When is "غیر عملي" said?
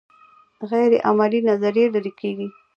0.71-1.39